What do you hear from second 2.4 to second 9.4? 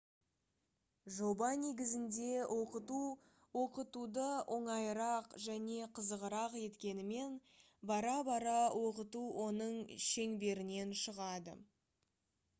оқыту оқытуды оңайырақ және қызығырақ еткенімен бара-бара оқыту